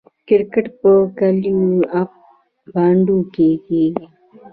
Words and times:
کرکټ 0.27 0.65
په 0.79 0.91
کلیو 1.17 1.63
او 1.99 2.05
بانډو 2.73 3.17
کې 3.33 3.49
کیږي. 3.65 4.05